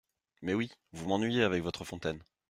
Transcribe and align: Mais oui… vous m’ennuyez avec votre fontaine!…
Mais 0.41 0.55
oui… 0.55 0.71
vous 0.93 1.07
m’ennuyez 1.07 1.43
avec 1.43 1.61
votre 1.61 1.83
fontaine!… 1.85 2.23